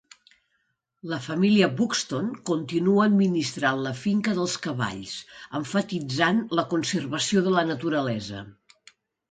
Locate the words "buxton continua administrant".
1.81-3.85